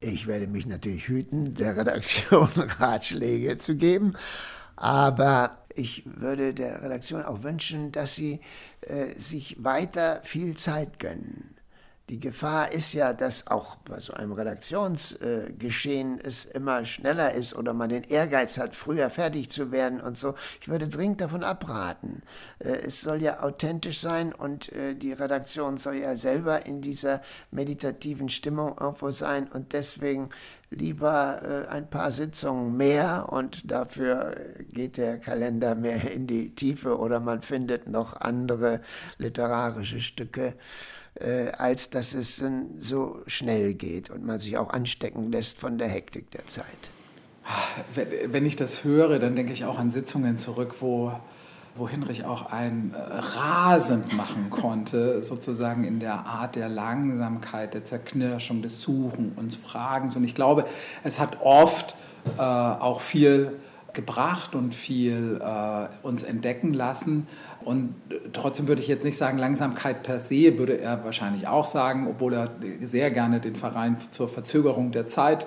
[0.00, 2.48] Ich werde mich natürlich hüten, der Redaktion
[2.78, 4.14] Ratschläge zu geben,
[4.80, 8.40] aber ich würde der Redaktion auch wünschen, dass sie
[8.82, 11.54] äh, sich weiter viel Zeit gönnen.
[12.08, 17.54] Die Gefahr ist ja, dass auch bei so einem Redaktionsgeschehen äh, es immer schneller ist
[17.54, 20.34] oder man den Ehrgeiz hat, früher fertig zu werden und so.
[20.62, 22.22] Ich würde dringend davon abraten.
[22.60, 27.20] Äh, es soll ja authentisch sein und äh, die Redaktion soll ja selber in dieser
[27.50, 30.30] meditativen Stimmung irgendwo sein und deswegen
[30.70, 34.36] lieber äh, ein paar Sitzungen mehr und dafür
[34.70, 38.80] geht der Kalender mehr in die Tiefe oder man findet noch andere
[39.18, 40.54] literarische Stücke
[41.20, 42.42] äh, als dass es
[42.80, 46.90] so schnell geht und man sich auch anstecken lässt von der Hektik der Zeit.
[48.26, 51.18] Wenn ich das höre, dann denke ich auch an Sitzungen zurück, wo,
[51.78, 57.84] wo Hinrich auch ein äh, rasend machen konnte, sozusagen in der Art der Langsamkeit, der
[57.84, 60.16] Zerknirschung, des Suchen und Fragens.
[60.16, 60.66] Und ich glaube,
[61.04, 61.94] es hat oft
[62.36, 63.52] äh, auch viel
[63.92, 67.26] gebracht und viel äh, uns entdecken lassen.
[67.64, 67.94] Und
[68.32, 72.32] trotzdem würde ich jetzt nicht sagen, Langsamkeit per se, würde er wahrscheinlich auch sagen, obwohl
[72.34, 72.50] er
[72.82, 75.46] sehr gerne den Verein zur Verzögerung der Zeit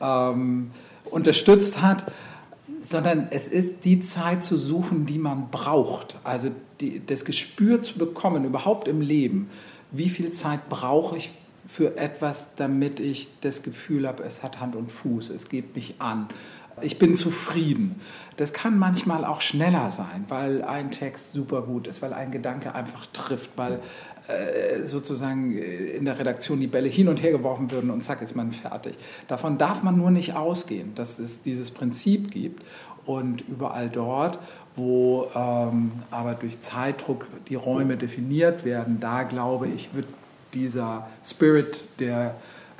[0.00, 0.72] ähm,
[1.10, 2.04] unterstützt hat,
[2.80, 6.18] sondern es ist die Zeit zu suchen, die man braucht.
[6.24, 6.50] Also
[6.80, 9.50] die, das Gespür zu bekommen, überhaupt im Leben,
[9.90, 11.30] wie viel Zeit brauche ich
[11.66, 15.94] für etwas, damit ich das Gefühl habe, es hat Hand und Fuß, es geht mich
[15.98, 16.28] an
[16.82, 18.00] ich bin zufrieden.
[18.36, 22.74] Das kann manchmal auch schneller sein, weil ein Text super gut ist, weil ein Gedanke
[22.74, 23.80] einfach trifft, weil
[24.84, 25.62] sozusagen äh,
[25.96, 28.94] in der Redaktion die Bälle hin und her geworfen würden und zack ist man fertig.
[29.28, 32.62] Davon darf man nur nicht ausgehen, dass es dieses Prinzip gibt
[33.04, 34.38] und überall dort,
[34.76, 40.06] wo ähm, aber durch Zeitdruck die Räume definiert werden, da glaube ich, wird
[40.54, 42.36] dieser Spirit, der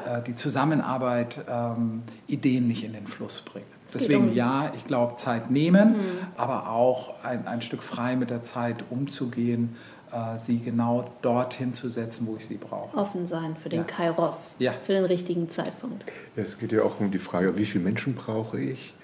[0.07, 3.67] äh, die Zusammenarbeit, ähm, Ideen nicht in den Fluss bringen.
[3.93, 6.19] Deswegen um ja, ich glaube, Zeit nehmen, mhm.
[6.37, 9.94] aber auch ein, ein Stück frei mit der Zeit umzugehen, äh,
[10.38, 12.96] sie genau dorthin zu setzen, wo ich sie brauche.
[12.96, 13.85] Offen sein für den ja.
[13.85, 14.72] Kairos, ja.
[14.72, 16.05] für den richtigen Zeitpunkt.
[16.37, 18.94] Ja, es geht ja auch um die Frage, wie viele Menschen brauche ich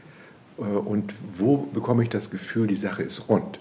[0.58, 3.60] äh, und wo bekomme ich das Gefühl, die Sache ist rund.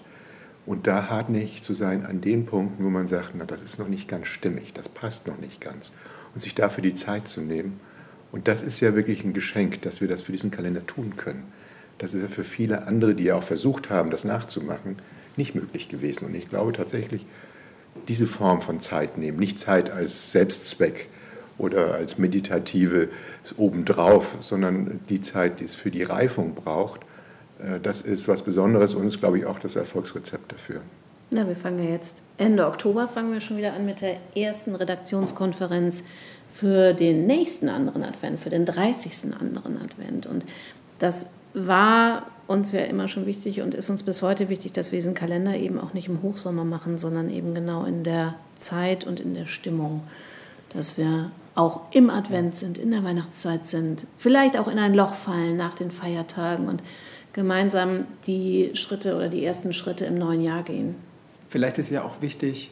[0.66, 3.88] Und da hartnäckig zu sein an den Punkten, wo man sagt, na, das ist noch
[3.88, 5.92] nicht ganz stimmig, das passt noch nicht ganz.
[6.34, 7.80] Und sich dafür die Zeit zu nehmen
[8.32, 11.44] und das ist ja wirklich ein Geschenk, dass wir das für diesen Kalender tun können.
[11.98, 14.96] Das ist ja für viele andere, die ja auch versucht haben, das nachzumachen,
[15.36, 16.26] nicht möglich gewesen.
[16.26, 17.24] Und ich glaube tatsächlich,
[18.08, 21.08] diese Form von Zeit nehmen, nicht Zeit als Selbstzweck
[21.58, 23.08] oder als meditative
[23.56, 27.00] obendrauf, sondern die Zeit, die es für die Reifung braucht,
[27.58, 30.80] äh, das ist was Besonderes und ist, glaube ich, auch das Erfolgsrezept dafür.
[31.30, 34.74] Na, wir fangen ja jetzt Ende Oktober fangen wir schon wieder an mit der ersten
[34.74, 36.04] Redaktionskonferenz
[36.52, 39.32] für den nächsten anderen Advent, für den 30.
[39.38, 40.26] anderen Advent.
[40.26, 40.44] Und
[40.98, 44.98] das war uns ja immer schon wichtig und ist uns bis heute wichtig, dass wir
[44.98, 49.20] diesen Kalender eben auch nicht im Hochsommer machen, sondern eben genau in der Zeit und
[49.20, 50.02] in der Stimmung,
[50.74, 55.14] dass wir auch im Advent sind, in der Weihnachtszeit sind, vielleicht auch in ein Loch
[55.14, 56.82] fallen nach den Feiertagen und
[57.32, 60.96] gemeinsam die Schritte oder die ersten Schritte im neuen Jahr gehen.
[61.48, 62.70] Vielleicht ist ja auch wichtig,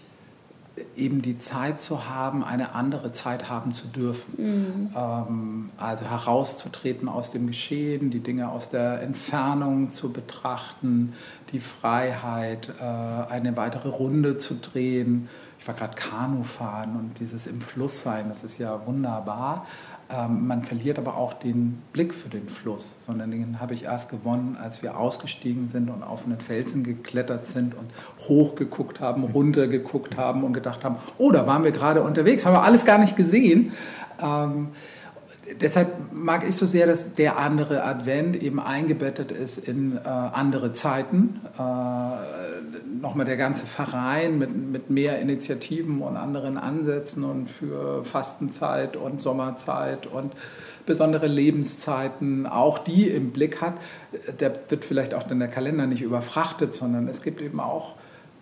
[0.96, 4.34] eben die Zeit zu haben, eine andere Zeit haben zu dürfen.
[4.36, 4.90] Mhm.
[4.96, 11.14] Ähm, also herauszutreten aus dem Geschehen, die Dinge aus der Entfernung zu betrachten,
[11.52, 15.28] die Freiheit, äh, eine weitere Runde zu drehen.
[15.58, 19.66] Ich war gerade Kanu fahren und dieses im Fluss sein, das ist ja wunderbar.
[20.10, 24.10] Ähm, man verliert aber auch den Blick für den Fluss, sondern den habe ich erst
[24.10, 27.90] gewonnen, als wir ausgestiegen sind und auf einen Felsen geklettert sind und
[28.26, 32.62] hochgeguckt haben, runtergeguckt haben und gedacht haben, oh, da waren wir gerade unterwegs, haben wir
[32.62, 33.72] alles gar nicht gesehen.
[34.20, 34.68] Ähm,
[35.60, 40.72] deshalb mag ich so sehr, dass der andere Advent eben eingebettet ist in äh, andere
[40.72, 41.40] Zeiten.
[41.58, 42.38] Äh,
[43.00, 49.20] Nochmal der ganze Verein mit, mit mehr Initiativen und anderen Ansätzen und für Fastenzeit und
[49.20, 50.32] Sommerzeit und
[50.84, 53.74] besondere Lebenszeiten, auch die im Blick hat.
[54.40, 57.94] Der wird vielleicht auch dann der Kalender nicht überfrachtet, sondern es gibt eben auch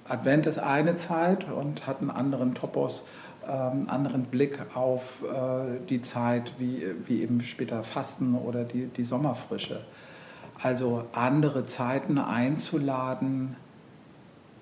[0.09, 3.05] Advent ist eine Zeit und hat einen anderen Topos
[3.49, 9.05] ähm, anderen Blick auf äh, die Zeit, wie, wie eben später Fasten oder die, die
[9.05, 9.81] Sommerfrische.
[10.63, 13.57] Also andere Zeiten einzuladen,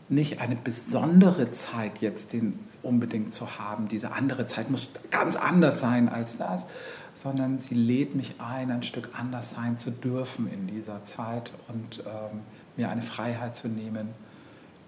[0.09, 3.89] nicht eine besondere Zeit jetzt den unbedingt zu haben.
[3.89, 6.67] Diese andere Zeit muss ganz anders sein als das,
[7.15, 12.01] sondern sie lädt mich ein, ein Stück anders sein zu dürfen in dieser Zeit und
[12.01, 12.41] ähm,
[12.77, 14.09] mir eine Freiheit zu nehmen,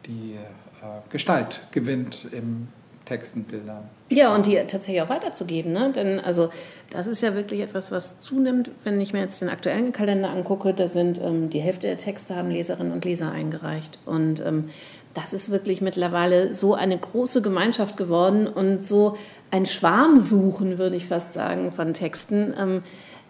[0.07, 2.69] die äh, Gestalt gewinnt im
[3.07, 3.89] Texten, Bildern.
[4.11, 5.73] Ja, und die tatsächlich auch weiterzugeben.
[5.73, 5.93] Ne?
[5.95, 6.51] Denn also
[6.91, 8.71] das ist ja wirklich etwas, was zunimmt.
[8.85, 12.37] Wenn ich mir jetzt den aktuellen Kalender angucke, da sind ähm, die Hälfte der Texte
[12.37, 13.99] haben Leserinnen und Leser eingereicht.
[14.05, 14.71] Und ähm,
[15.15, 19.17] das ist wirklich mittlerweile so eine große Gemeinschaft geworden und so
[19.51, 22.55] ein Schwarmsuchen, würde ich fast sagen, von Texten.
[22.59, 22.83] Ähm,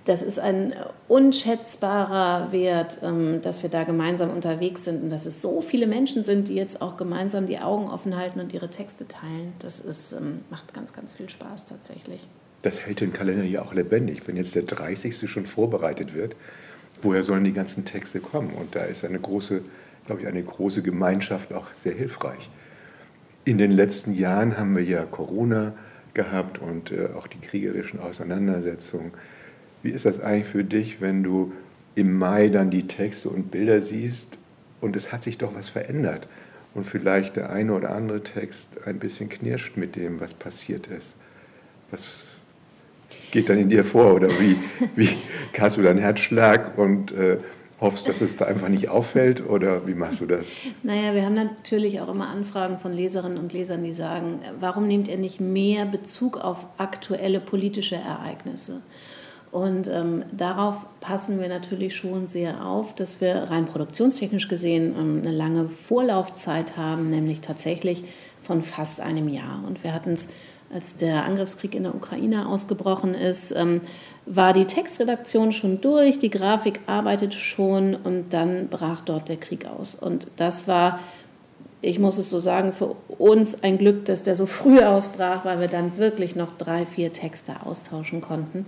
[0.07, 0.73] das ist ein
[1.09, 6.23] unschätzbarer Wert, ähm, dass wir da gemeinsam unterwegs sind und dass es so viele Menschen
[6.23, 9.53] sind, die jetzt auch gemeinsam die Augen offen halten und ihre Texte teilen.
[9.59, 12.21] Das ist, ähm, macht ganz, ganz viel Spaß tatsächlich.
[12.63, 14.23] Das hält den Kalender ja auch lebendig.
[14.27, 15.29] Wenn jetzt der 30.
[15.29, 16.37] schon vorbereitet wird,
[17.03, 18.51] woher sollen die ganzen Texte kommen?
[18.51, 19.63] Und da ist eine große,
[20.07, 22.49] glaube ich, eine große Gemeinschaft auch sehr hilfreich.
[23.45, 25.75] In den letzten Jahren haben wir ja Corona
[26.15, 29.13] gehabt und äh, auch die kriegerischen Auseinandersetzungen
[29.87, 31.53] wie ist das eigentlich für dich, wenn du
[31.95, 34.37] im Mai dann die Texte und Bilder siehst
[34.81, 36.27] und es hat sich doch was verändert
[36.75, 41.15] und vielleicht der eine oder andere Text ein bisschen knirscht mit dem, was passiert ist?
[41.93, 42.25] Was
[43.31, 44.57] geht dann in dir vor oder wie,
[44.97, 45.09] wie
[45.57, 47.39] hast du deinen Herzschlag und äh,
[47.81, 50.49] hoffst, dass es da einfach nicht auffällt oder wie machst du das?
[50.83, 55.07] Naja, wir haben natürlich auch immer Anfragen von Leserinnen und Lesern, die sagen, warum nehmt
[55.07, 58.83] ihr nicht mehr Bezug auf aktuelle politische Ereignisse?
[59.57, 65.23] Und ähm, darauf passen wir natürlich schon sehr auf, dass wir rein produktionstechnisch gesehen ähm,
[65.23, 68.05] eine lange Vorlaufzeit haben, nämlich tatsächlich
[68.43, 69.65] von fast einem Jahr.
[69.67, 70.29] Und wir hatten es
[70.75, 73.81] als der Angriffskrieg in der Ukraine ausgebrochen ist, ähm,
[74.27, 79.65] war die Textredaktion schon durch, die Grafik arbeitete schon und dann brach dort der Krieg
[79.65, 79.95] aus.
[79.95, 81.01] Und das war,
[81.81, 85.61] ich muss es so sagen, für uns ein Glück, dass der so früh ausbrach, weil
[85.61, 88.67] wir dann wirklich noch drei, vier Texte austauschen konnten,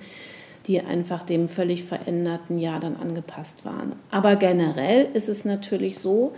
[0.68, 3.94] die einfach dem völlig veränderten Jahr dann angepasst waren.
[4.10, 6.34] Aber generell ist es natürlich so,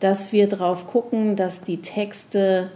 [0.00, 2.70] dass wir darauf gucken, dass die Texte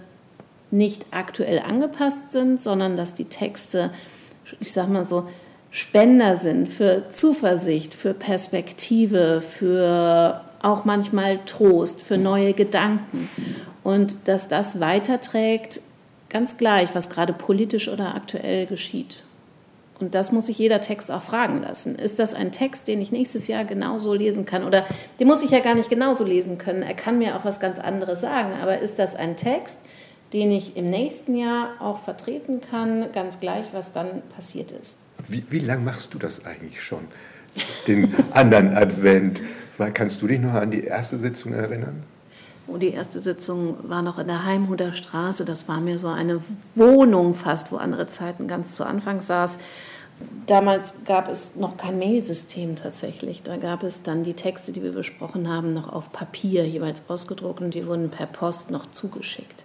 [0.71, 3.90] nicht aktuell angepasst sind, sondern dass die Texte,
[4.61, 5.29] ich sag mal so,
[5.71, 13.29] Spender sind für Zuversicht, für Perspektive, für auch manchmal Trost, für neue Gedanken.
[13.85, 15.81] Und dass das weiterträgt,
[16.29, 19.23] ganz gleich, was gerade politisch oder aktuell geschieht.
[19.98, 21.96] Und das muss sich jeder Text auch fragen lassen.
[21.96, 24.64] Ist das ein Text, den ich nächstes Jahr genauso lesen kann?
[24.64, 24.85] Oder
[25.18, 26.82] den muss ich ja gar nicht genauso lesen können.
[26.82, 28.52] Er kann mir auch was ganz anderes sagen.
[28.61, 29.78] Aber ist das ein Text,
[30.32, 35.04] den ich im nächsten Jahr auch vertreten kann, ganz gleich, was dann passiert ist.
[35.28, 37.04] Wie, wie lange machst du das eigentlich schon,
[37.87, 39.40] den anderen Advent?
[39.94, 42.02] Kannst du dich noch an die erste Sitzung erinnern?
[42.68, 45.44] Oh, die erste Sitzung war noch in der Heimhuder Straße.
[45.44, 46.40] Das war mir so eine
[46.74, 49.57] Wohnung fast, wo andere Zeiten ganz zu Anfang saß.
[50.46, 53.42] Damals gab es noch kein Mailsystem tatsächlich.
[53.42, 57.61] Da gab es dann die Texte, die wir besprochen haben, noch auf Papier jeweils ausgedruckt
[57.61, 59.64] und die wurden per Post noch zugeschickt.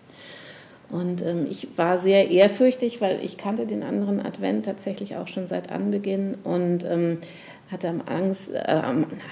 [0.90, 5.48] Und ähm, ich war sehr ehrfürchtig, weil ich kannte den anderen Advent tatsächlich auch schon
[5.48, 7.20] seit Anbeginn und ähm,
[7.72, 8.82] hatte Angst, äh,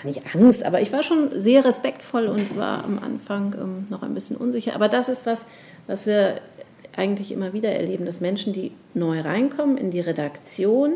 [0.04, 4.14] nicht Angst, aber ich war schon sehr respektvoll und war am Anfang ähm, noch ein
[4.14, 4.76] bisschen unsicher.
[4.76, 5.46] Aber das ist was,
[5.88, 6.40] was wir
[6.96, 10.94] eigentlich immer wieder erleben, dass Menschen, die neu reinkommen in die Redaktion,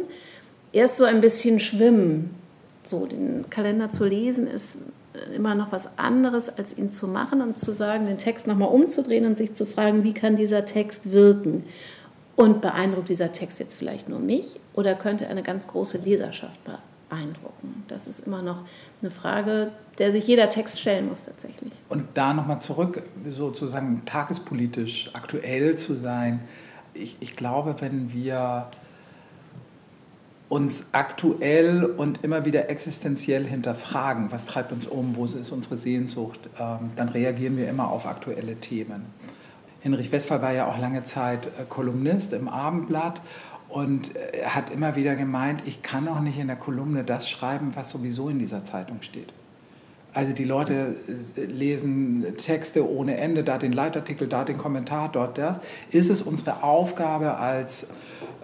[0.71, 2.36] erst so ein bisschen schwimmen.
[2.84, 4.91] So den Kalender zu lesen ist
[5.36, 9.25] immer noch was anderes, als ihn zu machen und zu sagen, den Text nochmal umzudrehen
[9.25, 11.65] und sich zu fragen, wie kann dieser Text wirken?
[12.36, 16.60] Und beeindruckt dieser Text jetzt vielleicht nur mich oder könnte eine ganz große Leserschaft
[17.13, 17.84] beeindrucken?
[17.88, 18.63] Das ist immer noch
[19.02, 21.71] eine Frage, der sich jeder Text stellen muss tatsächlich.
[21.89, 26.41] Und da nochmal zurück, sozusagen tagespolitisch aktuell zu sein.
[26.93, 28.69] Ich, ich glaube, wenn wir
[30.49, 36.39] uns aktuell und immer wieder existenziell hinterfragen, was treibt uns um, wo ist unsere Sehnsucht,
[36.60, 39.06] ähm, dann reagieren wir immer auf aktuelle Themen.
[39.82, 43.19] Hinrich Westphal war ja auch lange Zeit äh, Kolumnist im Abendblatt
[43.73, 47.71] und äh, hat immer wieder gemeint, ich kann auch nicht in der Kolumne das schreiben,
[47.75, 49.33] was sowieso in dieser Zeitung steht.
[50.13, 50.95] Also die Leute
[51.36, 55.59] äh, lesen Texte ohne Ende, da den Leitartikel, da den Kommentar, dort das.
[55.89, 57.89] Ist es unsere Aufgabe als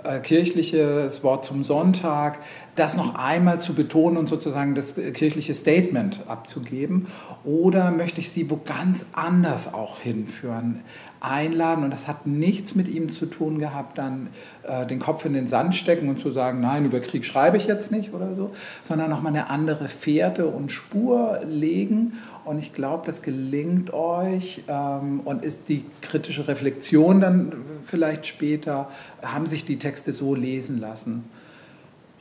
[0.03, 2.39] äh, kirchliches Wort zum Sonntag,
[2.79, 7.07] das noch einmal zu betonen und sozusagen das kirchliche Statement abzugeben?
[7.43, 10.81] Oder möchte ich sie wo ganz anders auch hinführen?
[11.21, 14.29] einladen und das hat nichts mit ihm zu tun gehabt, dann
[14.63, 17.67] äh, den Kopf in den Sand stecken und zu sagen, nein, über Krieg schreibe ich
[17.67, 18.51] jetzt nicht oder so,
[18.83, 22.13] sondern nochmal eine andere Fährte und Spur legen
[22.45, 27.51] und ich glaube, das gelingt euch ähm, und ist die kritische Reflexion dann
[27.85, 28.89] vielleicht später,
[29.21, 31.25] haben sich die Texte so lesen lassen.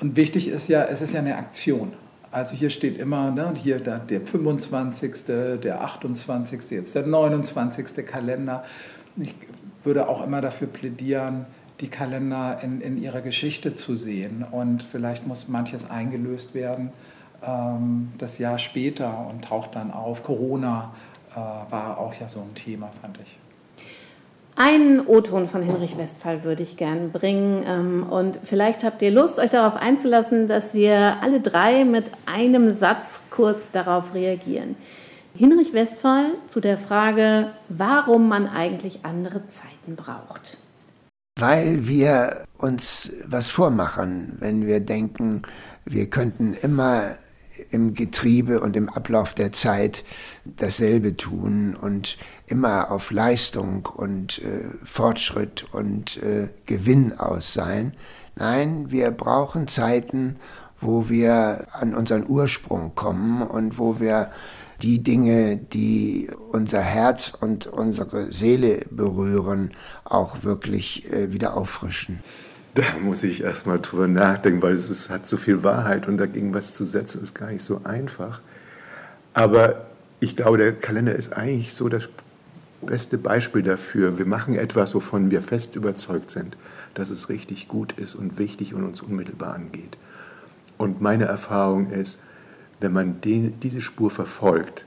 [0.01, 1.93] Und wichtig ist ja, es ist ja eine Aktion.
[2.31, 5.25] Also hier steht immer, ne, hier der, der 25.,
[5.63, 8.07] der 28., jetzt der 29.
[8.07, 8.65] Kalender.
[9.17, 9.35] Ich
[9.83, 11.47] würde auch immer dafür plädieren,
[11.81, 14.45] die Kalender in, in ihrer Geschichte zu sehen.
[14.51, 16.93] Und vielleicht muss manches eingelöst werden
[17.43, 20.23] ähm, das Jahr später und taucht dann auf.
[20.23, 20.93] Corona
[21.33, 23.39] äh, war auch ja so ein Thema, fand ich.
[24.61, 27.63] Einen O-Ton von Hinrich Westphal würde ich gern bringen.
[27.65, 32.75] Ähm, und vielleicht habt ihr Lust, euch darauf einzulassen, dass wir alle drei mit einem
[32.75, 34.75] Satz kurz darauf reagieren.
[35.33, 40.57] Hinrich Westphal zu der Frage, warum man eigentlich andere Zeiten braucht.
[41.39, 45.43] Weil wir uns was vormachen, wenn wir denken,
[45.85, 47.13] wir könnten immer
[47.71, 50.05] im Getriebe und im Ablauf der Zeit
[50.45, 57.95] dasselbe tun und immer auf Leistung und äh, Fortschritt und äh, Gewinn aus sein.
[58.37, 60.37] Nein, wir brauchen Zeiten,
[60.81, 64.31] wo wir an unseren Ursprung kommen und wo wir
[64.83, 69.73] die Dinge, die unser Herz und unsere Seele berühren,
[70.05, 72.23] auch wirklich äh, wieder auffrischen.
[72.79, 76.55] Da muss ich erstmal drüber nachdenken, weil es ist, hat so viel Wahrheit und dagegen
[76.55, 78.41] was zu setzen ist gar nicht so einfach.
[79.35, 79.87] Aber
[80.21, 82.09] ich glaube, der Kalender ist eigentlich so das
[82.81, 84.17] beste Beispiel dafür.
[84.19, 86.57] Wir machen etwas, wovon wir fest überzeugt sind,
[86.95, 89.99] dass es richtig gut ist und wichtig und uns unmittelbar angeht.
[90.77, 92.21] Und meine Erfahrung ist,
[92.79, 94.87] wenn man den, diese Spur verfolgt,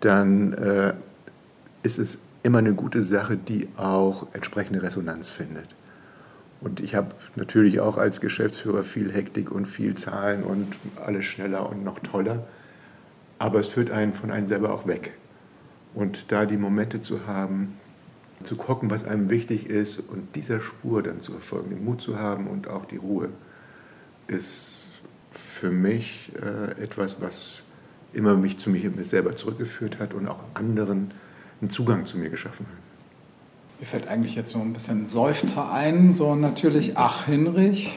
[0.00, 0.92] dann äh,
[1.84, 5.74] ist es immer eine gute Sache, die auch entsprechende Resonanz findet.
[6.64, 10.66] Und ich habe natürlich auch als Geschäftsführer viel Hektik und viel Zahlen und
[11.04, 12.46] alles schneller und noch toller.
[13.38, 15.12] Aber es führt einen von einem selber auch weg.
[15.92, 17.74] Und da die Momente zu haben,
[18.42, 22.18] zu gucken, was einem wichtig ist und dieser Spur dann zu erfolgen, den Mut zu
[22.18, 23.28] haben und auch die Ruhe,
[24.26, 24.86] ist
[25.32, 27.62] für mich äh, etwas, was
[28.14, 31.10] immer mich zu mir selber zurückgeführt hat und auch anderen
[31.60, 32.93] einen Zugang zu mir geschaffen hat.
[33.80, 37.90] Mir fällt eigentlich jetzt so ein bisschen Seufzer ein, so natürlich, ach Hinrich,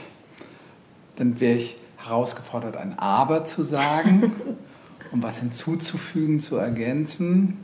[1.16, 4.32] dann wäre ich herausgefordert, ein Aber zu sagen,
[5.12, 7.64] um was hinzuzufügen, zu ergänzen.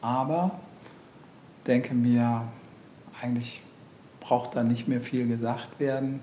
[0.00, 0.58] Aber
[1.66, 2.42] denke mir,
[3.20, 3.62] eigentlich
[4.20, 6.20] braucht da nicht mehr viel gesagt werden.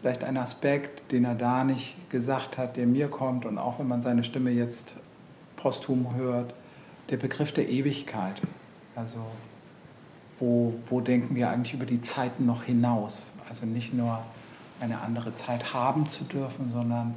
[0.00, 3.88] Vielleicht ein Aspekt, den er da nicht gesagt hat, der mir kommt und auch wenn
[3.88, 4.92] man seine Stimme jetzt
[5.56, 6.54] posthum hört,
[7.10, 8.40] der Begriff der Ewigkeit.
[8.94, 9.18] Also
[10.40, 13.30] wo, wo denken wir eigentlich über die Zeiten noch hinaus?
[13.48, 14.20] Also nicht nur
[14.80, 17.14] eine andere Zeit haben zu dürfen, sondern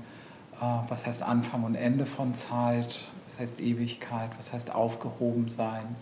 [0.60, 5.96] äh, was heißt Anfang und Ende von Zeit, was heißt Ewigkeit, was heißt aufgehoben sein,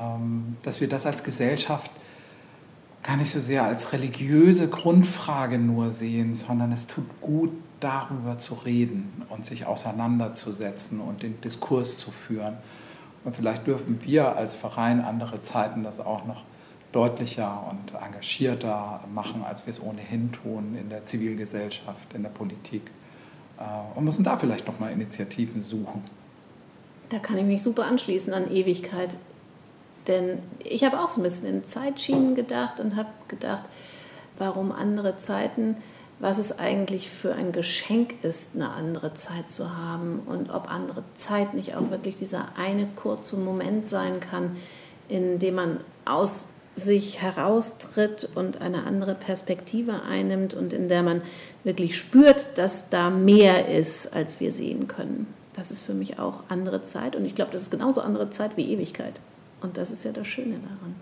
[0.00, 1.90] ähm, dass wir das als Gesellschaft
[3.02, 7.50] gar nicht so sehr als religiöse Grundfrage nur sehen, sondern es tut gut,
[7.80, 12.56] darüber zu reden und sich auseinanderzusetzen und den Diskurs zu führen.
[13.24, 16.42] Und vielleicht dürfen wir als Verein andere Zeiten das auch noch
[16.92, 22.82] deutlicher und engagierter machen, als wir es ohnehin tun in der Zivilgesellschaft, in der Politik.
[23.58, 26.04] Äh, und müssen da vielleicht nochmal Initiativen suchen.
[27.08, 29.16] Da kann ich mich super anschließen an Ewigkeit.
[30.08, 33.64] Denn ich habe auch so ein bisschen in Zeitschienen gedacht und habe gedacht,
[34.38, 35.76] warum andere Zeiten,
[36.18, 41.04] was es eigentlich für ein Geschenk ist, eine andere Zeit zu haben und ob andere
[41.14, 44.56] Zeit nicht auch wirklich dieser eine kurze Moment sein kann,
[45.08, 51.22] in dem man aus sich heraustritt und eine andere Perspektive einnimmt und in der man
[51.64, 55.26] wirklich spürt, dass da mehr ist, als wir sehen können.
[55.54, 58.56] Das ist für mich auch andere Zeit und ich glaube, das ist genauso andere Zeit
[58.56, 59.20] wie Ewigkeit.
[59.60, 60.94] Und das ist ja das Schöne daran.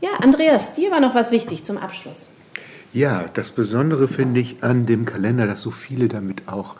[0.00, 2.30] Ja, Andreas, dir war noch was wichtig zum Abschluss.
[2.92, 6.76] Ja, das Besondere finde ich an dem Kalender, dass so viele damit auch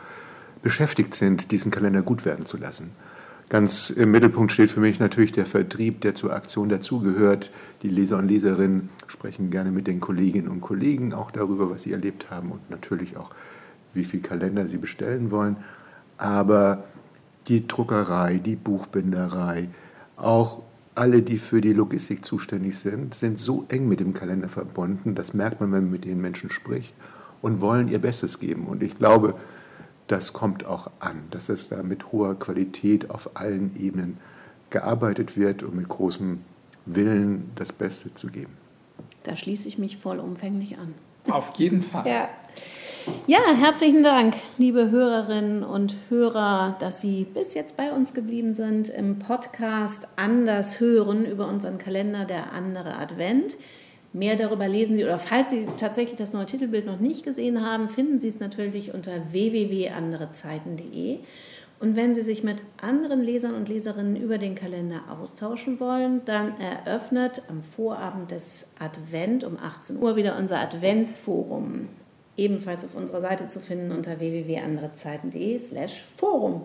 [0.62, 2.92] beschäftigt sind, diesen Kalender gut werden zu lassen.
[3.54, 7.52] Ganz im Mittelpunkt steht für mich natürlich der Vertrieb, der zur Aktion dazugehört.
[7.82, 11.92] Die Leser und Leserinnen sprechen gerne mit den Kolleginnen und Kollegen auch darüber, was sie
[11.92, 13.30] erlebt haben und natürlich auch,
[13.92, 15.56] wie viel Kalender sie bestellen wollen.
[16.18, 16.82] Aber
[17.46, 19.68] die Druckerei, die Buchbinderei,
[20.16, 20.62] auch
[20.96, 25.32] alle, die für die Logistik zuständig sind, sind so eng mit dem Kalender verbunden, das
[25.32, 26.96] merkt man, wenn man mit den Menschen spricht
[27.40, 28.66] und wollen ihr Bestes geben.
[28.66, 29.36] Und ich glaube,
[30.06, 34.18] das kommt auch an, dass es da mit hoher Qualität auf allen Ebenen
[34.70, 36.40] gearbeitet wird und mit großem
[36.86, 38.56] Willen das Beste zu geben.
[39.22, 40.94] Da schließe ich mich vollumfänglich an.
[41.30, 42.06] Auf jeden Fall.
[42.06, 42.28] Ja.
[43.26, 48.90] ja, herzlichen Dank, liebe Hörerinnen und Hörer, dass Sie bis jetzt bei uns geblieben sind
[48.90, 53.54] im Podcast Anders hören über unseren Kalender der andere Advent.
[54.14, 57.88] Mehr darüber lesen Sie oder falls Sie tatsächlich das neue Titelbild noch nicht gesehen haben,
[57.88, 61.18] finden Sie es natürlich unter www.anderezeiten.de.
[61.80, 66.54] Und wenn Sie sich mit anderen Lesern und Leserinnen über den Kalender austauschen wollen, dann
[66.60, 71.88] eröffnet am Vorabend des Advent um 18 Uhr wieder unser Adventsforum.
[72.36, 76.62] Ebenfalls auf unserer Seite zu finden unter www.anderezeiten.de/slash Forum.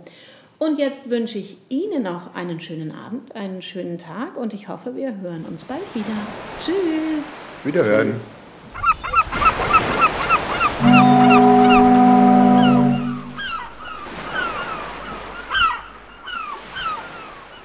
[0.60, 4.94] Und jetzt wünsche ich Ihnen noch einen schönen Abend, einen schönen Tag und ich hoffe,
[4.94, 6.06] wir hören uns bald wieder.
[6.60, 7.42] Tschüss.
[7.64, 8.12] Wiederhören.
[8.12, 8.39] Tschüss.